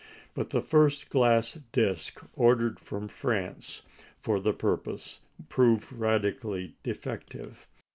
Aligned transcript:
But 0.33 0.49
the 0.49 0.63
first 0.63 1.09
glass 1.09 1.59
disc 1.71 2.25
ordered 2.33 2.79
from 2.79 3.07
France 3.07 3.83
for 4.19 4.39
the 4.39 4.51
purpose 4.51 5.19
proved 5.47 5.93
radically 5.93 6.73
defective. 6.81 7.67